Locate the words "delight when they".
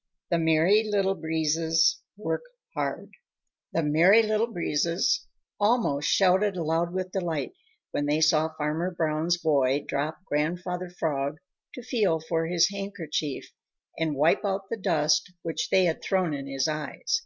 7.12-8.22